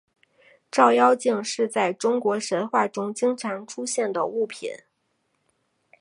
[0.71, 4.71] 照妖镜是在中国神话中经常出现的物品。